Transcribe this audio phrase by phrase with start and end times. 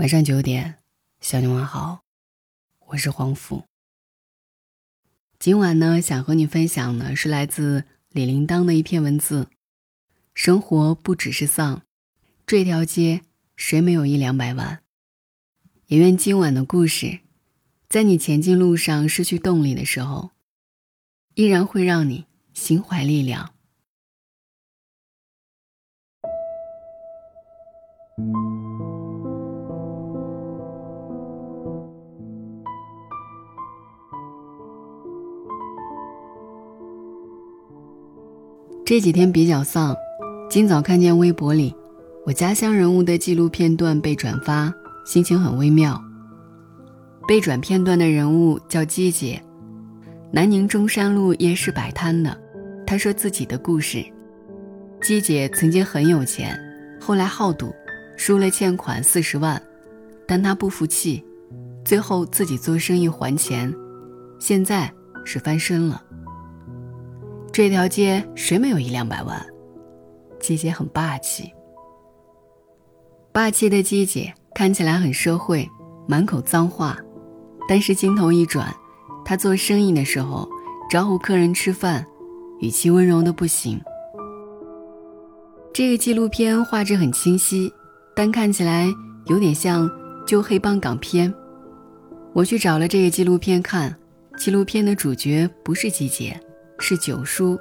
[0.00, 0.78] 晚上九点，
[1.20, 2.00] 向你问好，
[2.86, 3.64] 我是黄甫。
[5.38, 9.48] 今晚呢，想和你分享的是来自李铃铛的一篇文字：
[10.32, 11.82] 生活不只是丧，
[12.46, 13.20] 这条街
[13.56, 14.82] 谁没有一两百万？
[15.88, 17.20] 也愿今晚的故事，
[17.86, 20.30] 在你前进路上失去动力的时候，
[21.34, 22.24] 依然会让你
[22.54, 23.52] 心怀力量。
[38.90, 39.94] 这几天比较丧，
[40.50, 41.72] 今早看见微博里
[42.26, 44.74] 我家乡人物的纪录片段被转发，
[45.06, 46.02] 心情很微妙。
[47.28, 49.40] 被转片段的人物叫姬姐，
[50.32, 52.36] 南宁中山路夜市摆摊的。
[52.84, 54.04] 她说自己的故事：
[55.00, 56.58] 姬姐曾经很有钱，
[57.00, 57.72] 后来好赌，
[58.16, 59.62] 输了欠款四十万，
[60.26, 61.24] 但她不服气，
[61.84, 63.72] 最后自己做生意还钱，
[64.40, 64.92] 现在
[65.24, 66.02] 是翻身了。
[67.60, 69.38] 这条街谁没有一两百万？
[70.40, 71.52] 季姐很霸气。
[73.32, 75.68] 霸气的季姐看起来很社会，
[76.08, 76.96] 满口脏话，
[77.68, 78.74] 但是镜头一转，
[79.26, 80.48] 她做生意的时候
[80.90, 82.06] 招呼客人吃饭，
[82.60, 83.78] 语气温柔的不行。
[85.74, 87.70] 这个纪录片画质很清晰，
[88.16, 88.88] 但看起来
[89.26, 89.86] 有点像
[90.26, 91.30] 旧黑帮港片。
[92.32, 93.94] 我去找了这个纪录片看，
[94.38, 96.40] 纪录片的主角不是季姐。
[96.80, 97.58] 是九叔，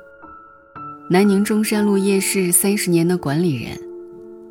[1.10, 3.78] 南宁中山路夜市三十年的管理人。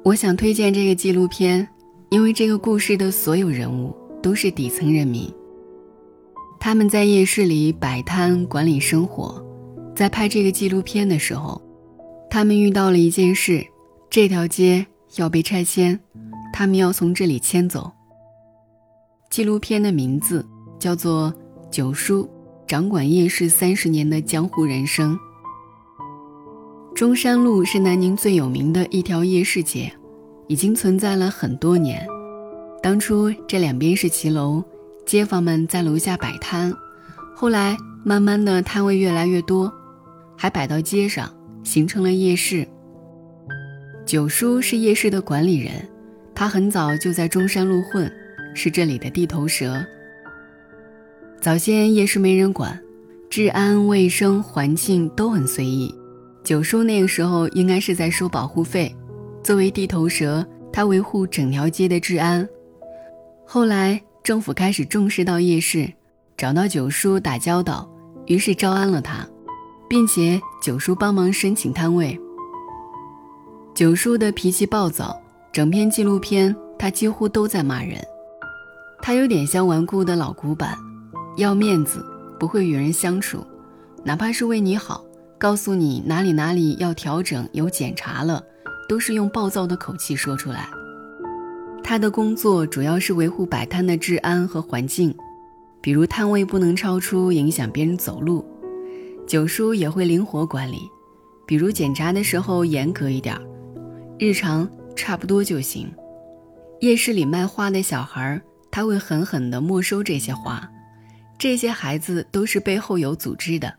[0.05, 1.67] 我想推荐这个纪录片，
[2.11, 5.33] 因为这个故事的所有人物都是底层人民。
[6.61, 9.43] 他们在夜市里摆摊管理生活，
[9.97, 11.61] 在拍这个纪录片的时候，
[12.29, 13.67] 他们遇到了一件事：
[14.11, 15.99] 这条街要被拆迁，
[16.53, 17.91] 他们要从这里迁走。
[19.31, 20.45] 纪录片的名字
[20.79, 21.33] 叫做
[21.71, 22.25] 《九叔》。
[22.69, 25.19] 掌管夜市三十年的江湖人生。
[26.95, 29.91] 中山路是南宁最有名的一条夜市街，
[30.49, 32.07] 已经存在了很多年。
[32.83, 34.63] 当初这两边是骑楼，
[35.07, 36.71] 街坊们在楼下摆摊，
[37.35, 37.75] 后来
[38.05, 39.73] 慢慢的摊位越来越多，
[40.37, 41.35] 还摆到街上，
[41.65, 42.69] 形成了夜市。
[44.05, 45.73] 九叔是夜市的管理人，
[46.35, 48.13] 他很早就在中山路混，
[48.55, 49.83] 是这里的地头蛇。
[51.41, 52.79] 早先夜市没人管，
[53.31, 55.95] 治安、卫生、环境都很随意。
[56.43, 58.95] 九叔那个时候应该是在收保护费，
[59.41, 62.47] 作为地头蛇，他维护整条街的治安。
[63.47, 65.89] 后来政府开始重视到夜市，
[66.37, 67.89] 找到九叔打交道，
[68.27, 69.25] 于是招安了他，
[69.89, 72.19] 并且九叔帮忙申请摊位。
[73.77, 75.17] 九叔的脾气暴躁，
[75.53, 78.05] 整篇纪录片他几乎都在骂人，
[79.01, 80.77] 他有点像顽固的老古板。
[81.39, 82.05] 要面子，
[82.37, 83.47] 不会与人相处，
[84.05, 85.05] 哪怕是为你好，
[85.39, 88.43] 告诉你哪里哪里要调整，有检查了，
[88.89, 90.69] 都是用暴躁的口气说出来。
[91.81, 95.15] 他的工作主要是维护摆摊的治安和环境，
[95.81, 98.45] 比如摊位不能超出，影响别人走路。
[99.25, 100.91] 九叔也会灵活管理，
[101.47, 103.41] 比如检查的时候严格一点，
[104.19, 105.89] 日常差不多就行。
[106.81, 110.69] 夜市里卖花的小孩，他会狠狠地没收这些花。
[111.39, 113.73] 这些孩子都是背后有组织的，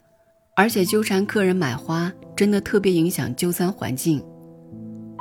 [0.56, 4.24] 而且纠缠客人买花，真的特别影响就餐环境。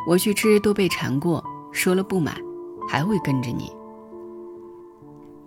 [0.06, 2.41] 我去吃都被缠过，说了不买，
[2.88, 3.69] 还会跟着你。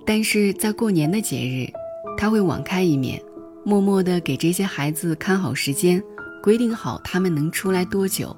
[0.05, 1.71] 但是在过年的节日，
[2.17, 3.21] 他会网开一面，
[3.63, 6.03] 默默地给这些孩子看好时间，
[6.43, 8.35] 规定好他们能出来多久，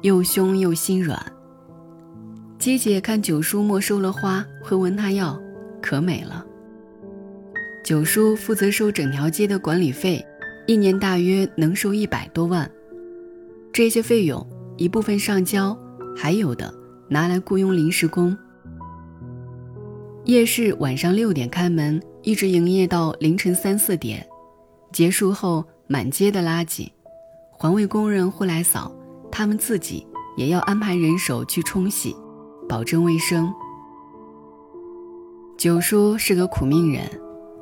[0.00, 1.20] 又凶又心软。
[2.58, 5.38] 姐姐看九叔没收了花，会问他要，
[5.82, 6.46] 可美了。
[7.90, 10.24] 九叔负责收整条街的管理费，
[10.64, 12.70] 一年大约能收一百多万。
[13.72, 14.46] 这些费用
[14.76, 15.76] 一部分上交，
[16.16, 16.72] 还有的
[17.08, 18.38] 拿来雇佣临时工。
[20.24, 24.24] 夜市晚上六点开门，一直营业到凌晨三四点，
[24.92, 26.88] 结束后满街的垃圾，
[27.50, 28.94] 环卫工人会来扫，
[29.32, 30.06] 他们自己
[30.36, 32.14] 也要安排人手去冲洗，
[32.68, 33.52] 保证卫生。
[35.58, 37.19] 九叔是个苦命人。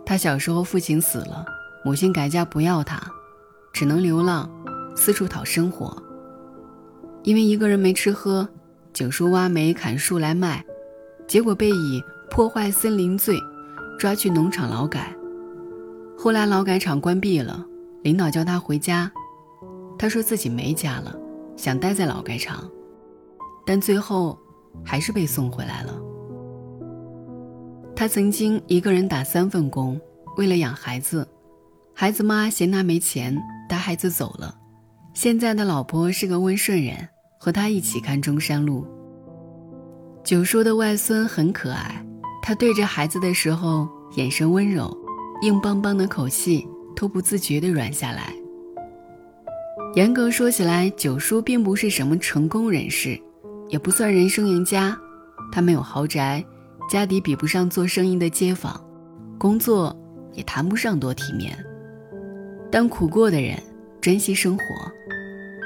[0.09, 1.45] 他小时候父亲死了，
[1.85, 2.99] 母亲改嫁不要他，
[3.75, 4.51] 只能流浪，
[4.97, 6.03] 四处讨生活。
[7.25, 8.49] 因为一个人没吃喝，
[8.95, 10.65] 九叔挖煤砍树来卖，
[11.27, 13.39] 结果被以破坏森林罪
[13.99, 15.15] 抓去农场劳改。
[16.17, 17.63] 后来劳改场关闭了，
[18.03, 19.13] 领导叫他回家，
[19.99, 21.15] 他说自己没家了，
[21.55, 22.67] 想待在劳改场，
[23.67, 24.39] 但最后
[24.83, 25.95] 还是被送回来了。
[27.99, 30.01] 他曾经一个人打三份工，
[30.37, 31.27] 为了养孩子。
[31.93, 33.37] 孩子妈嫌他没钱，
[33.69, 34.55] 带孩子走了。
[35.15, 36.97] 现在的老婆是个温顺人，
[37.41, 38.87] 和他一起看中山路。
[40.23, 42.01] 九叔的外孙很可爱，
[42.41, 44.97] 他对着孩子的时候眼神温柔，
[45.43, 46.65] 硬邦邦的口气
[46.95, 48.33] 都不自觉地软下来。
[49.97, 53.21] 严格说起来，九叔并不是什么成功人士，
[53.69, 54.97] 也不算人生赢家。
[55.51, 56.45] 他没有豪宅，
[56.89, 58.83] 家底比不上做生意的街坊，
[59.39, 59.95] 工作
[60.33, 61.57] 也谈不上多体面。
[62.71, 63.63] 但苦过的人
[64.01, 64.65] 珍惜生活。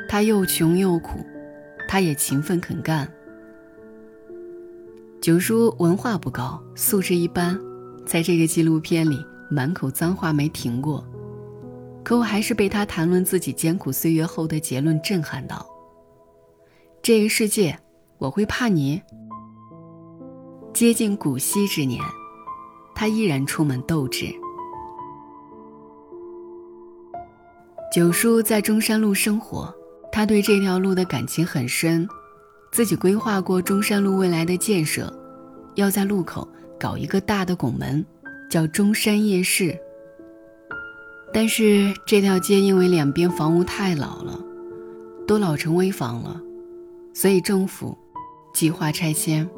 [0.08, 1.24] 他又穷又苦，
[1.88, 3.10] 他也勤奋肯干。
[5.22, 7.58] 九叔文化不高，素质一般，
[8.04, 11.02] 在这个纪录片里满口脏话没停过，
[12.04, 15.66] 可我还是被他谈论自己艰苦岁月后的结论震撼到。
[17.00, 17.78] 这个世界，
[18.18, 19.00] 我会怕你？
[20.72, 22.00] 接近古稀之年，
[22.94, 24.34] 他依然充满斗志。
[27.94, 29.72] 九叔在中山路生活。
[30.14, 32.06] 他对这条路的感情很深，
[32.70, 35.10] 自己规划过中山路未来的建设，
[35.74, 36.46] 要在路口
[36.78, 38.04] 搞一个大的拱门，
[38.50, 39.74] 叫中山夜市。
[41.32, 44.38] 但是这条街因为两边房屋太老了，
[45.26, 46.38] 都老成危房了，
[47.14, 47.96] 所以政府
[48.52, 49.48] 计划拆迁。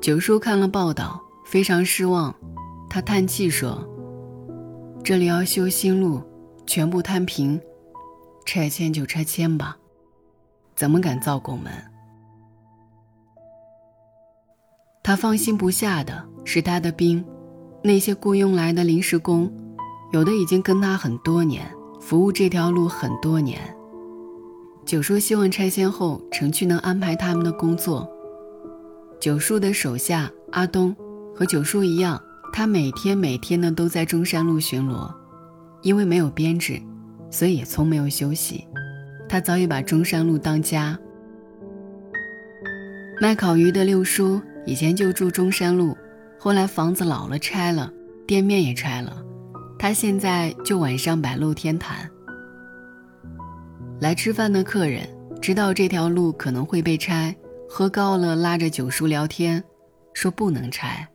[0.00, 2.34] 九叔看了报道，非常失望，
[2.88, 3.86] 他叹气说
[5.04, 6.22] ：“这里要修新路，
[6.66, 7.60] 全部摊平。”
[8.46, 9.76] 拆迁就拆迁吧，
[10.74, 11.70] 怎么敢造拱门？
[15.02, 17.22] 他放心不下的是他的兵，
[17.84, 19.52] 那些雇佣来的临时工，
[20.12, 21.70] 有的已经跟他很多年，
[22.00, 23.60] 服务这条路很多年。
[24.86, 28.10] 九叔希望拆迁后城区能安排他们的工作。
[29.20, 30.96] 九叔的手下阿东
[31.36, 32.20] 和九叔一样，
[32.54, 35.12] 他每天每天的都在中山路巡逻，
[35.82, 36.80] 因为没有编制。
[37.32, 38.66] 所以也从没有休息，
[39.28, 40.98] 他早已把中山路当家。
[43.20, 45.96] 卖烤鱼的六叔以前就住中山路，
[46.36, 47.92] 后来房子老了拆了，
[48.26, 49.22] 店面也拆了，
[49.78, 52.10] 他现在就晚上摆露天摊。
[54.00, 55.06] 来吃饭的客人
[55.40, 57.32] 知道这条路可能会被拆，
[57.72, 59.62] 喝高了拉着九叔聊天，
[60.12, 61.06] 说不能拆。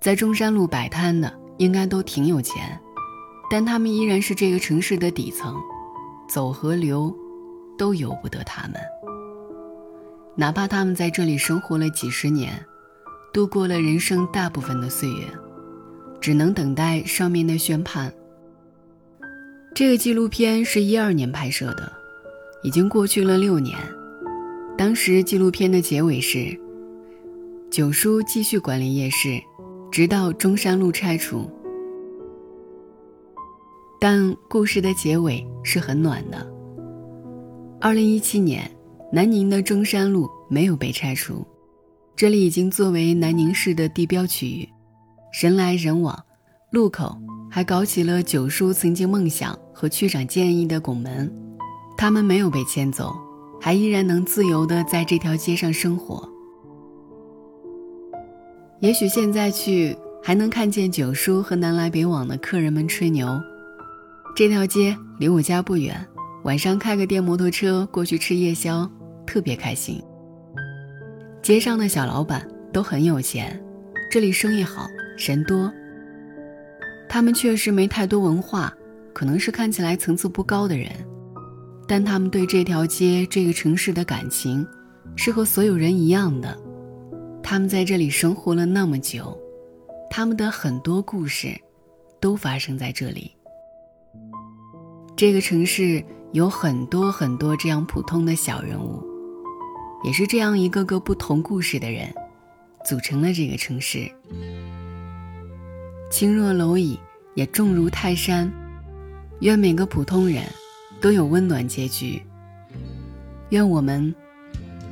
[0.00, 2.76] 在中山路摆摊的应该都挺有钱。
[3.48, 5.54] 但他们依然是这个城市的底层，
[6.28, 7.14] 走和留，
[7.78, 8.74] 都由不得他们。
[10.34, 12.52] 哪怕他们在这里生活了几十年，
[13.32, 15.28] 度过了人生大部分的岁月，
[16.20, 18.12] 只能等待上面的宣判。
[19.76, 21.92] 这个纪录片是一二年拍摄的，
[22.64, 23.78] 已经过去了六年。
[24.78, 26.54] 当时纪录片的结尾是：
[27.70, 29.40] 九叔继续管理夜市，
[29.90, 31.50] 直到中山路拆除。
[33.98, 36.46] 但故事的结尾是很暖的。
[37.80, 38.70] 二零一七年，
[39.10, 41.42] 南宁的中山路没有被拆除，
[42.14, 44.68] 这里已经作为南宁市的地标区域，
[45.40, 46.22] 人来人往，
[46.70, 47.16] 路口
[47.50, 51.34] 还搞起了九叔曾经梦想和区长建议的拱门，
[51.96, 53.16] 他们没有被迁走，
[53.60, 56.28] 还依然能自由的在这条街上生活。
[58.80, 63.40] 也许现在去还能看见九叔和南来北往的客人们吹牛。
[64.34, 65.98] 这条街离我家不远，
[66.44, 68.88] 晚上开个电摩托车过去吃夜宵，
[69.26, 70.02] 特别开心。
[71.42, 73.58] 街上的小老板都很有钱，
[74.10, 74.86] 这里生意好，
[75.16, 75.72] 人多。
[77.08, 78.70] 他们确实没太多文化，
[79.14, 80.90] 可能是看起来层次不高的人，
[81.88, 84.66] 但他们对这条街、这个城市的感情，
[85.14, 86.58] 是和所有人一样的。
[87.42, 89.38] 他们在这里生活了那么久，
[90.10, 91.56] 他们的很多故事，
[92.18, 93.30] 都发生在这里。
[95.14, 99.02] 这个城市有很多很多这样普通的小人物，
[100.02, 102.12] 也是这样一个个不同故事的人，
[102.84, 104.10] 组成了这个城市。
[106.10, 106.98] 轻若蝼蚁，
[107.34, 108.52] 也重如泰山。
[109.40, 110.42] 愿每个普通人
[111.00, 112.22] 都有温暖结局。
[113.50, 114.14] 愿我们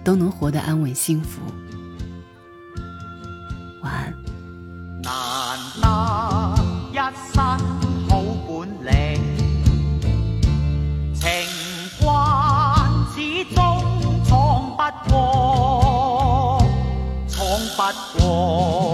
[0.03, 1.41] 都能活得安稳幸福。
[3.83, 4.15] 晚安。
[5.03, 5.85] 难得
[6.93, 6.97] 一
[7.33, 7.45] 生
[8.09, 9.21] 好本领，
[11.13, 11.27] 情
[12.01, 12.07] 关
[13.15, 13.61] 始终
[14.25, 14.79] 闯不
[15.11, 16.65] 过，
[17.29, 17.39] 闯
[17.77, 17.83] 不
[18.19, 18.94] 过。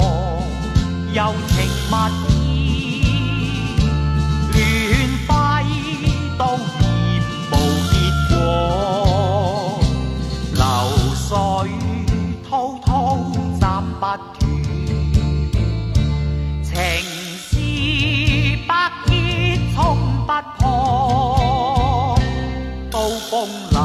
[23.11, 23.80] 好风来。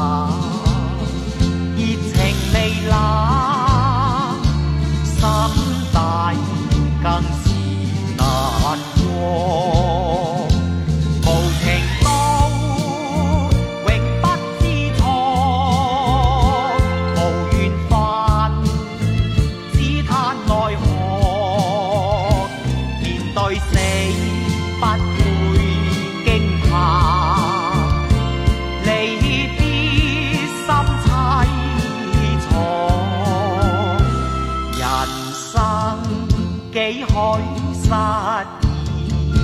[37.16, 37.40] 海
[37.72, 39.40] 失意，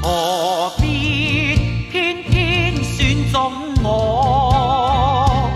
[0.00, 0.80] 何必
[1.90, 2.30] 偏偏
[2.84, 3.50] 选中
[3.82, 5.50] 我？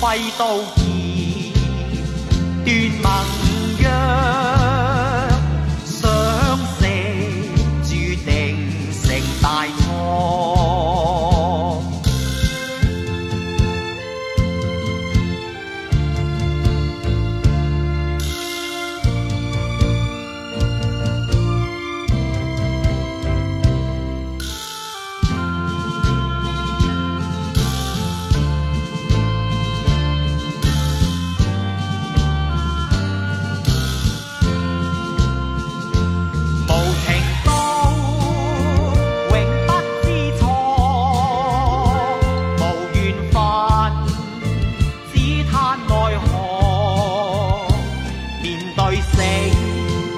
[0.00, 0.86] 挥刀剑，
[2.64, 2.70] 断
[3.02, 3.04] 盟
[3.80, 3.82] 约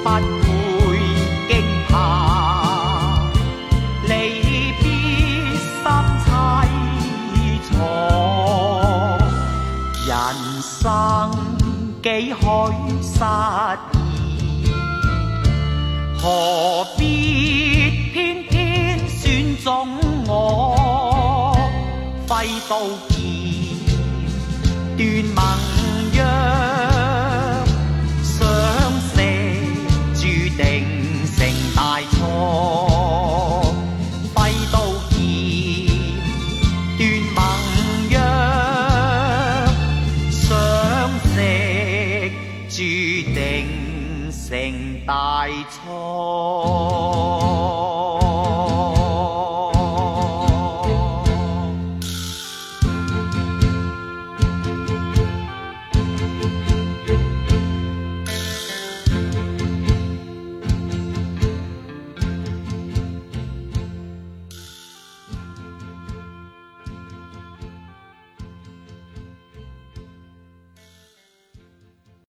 [0.04, 0.98] 不会
[1.48, 1.92] 惊怕
[4.02, 4.12] 离
[4.82, 4.84] 别
[5.56, 5.82] 心
[6.20, 6.26] 凄
[7.70, 7.74] 怆
[10.06, 10.12] 人
[10.60, 11.32] 生
[12.02, 12.36] 几许
[13.00, 13.14] 失
[13.94, 13.96] 意
[16.18, 16.22] 何
[16.98, 17.00] 必
[18.12, 19.72] 偏偏选中
[20.26, 21.56] 我